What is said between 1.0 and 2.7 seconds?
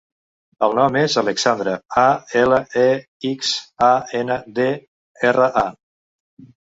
és Alexandra: a, ela,